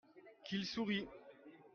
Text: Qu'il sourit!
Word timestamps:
Qu'il 0.45 0.65
sourit! 0.65 1.07